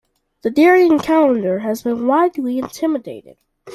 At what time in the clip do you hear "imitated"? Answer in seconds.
2.81-3.37